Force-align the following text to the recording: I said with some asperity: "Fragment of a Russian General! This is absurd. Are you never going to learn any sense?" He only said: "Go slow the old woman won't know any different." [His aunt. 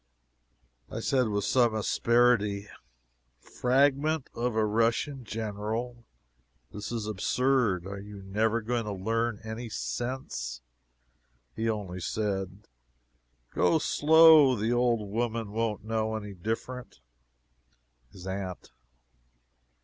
I 0.89 0.99
said 0.99 1.27
with 1.27 1.43
some 1.43 1.75
asperity: 1.75 2.67
"Fragment 3.39 4.31
of 4.33 4.55
a 4.55 4.65
Russian 4.65 5.23
General! 5.23 6.03
This 6.71 6.91
is 6.91 7.05
absurd. 7.05 7.85
Are 7.85 7.99
you 7.99 8.23
never 8.23 8.61
going 8.61 8.85
to 8.85 8.93
learn 8.93 9.39
any 9.43 9.69
sense?" 9.69 10.63
He 11.55 11.69
only 11.69 11.99
said: 11.99 12.67
"Go 13.53 13.77
slow 13.77 14.55
the 14.55 14.73
old 14.73 15.07
woman 15.07 15.51
won't 15.51 15.83
know 15.83 16.15
any 16.15 16.33
different." 16.33 16.99
[His 18.11 18.25
aunt. 18.25 18.71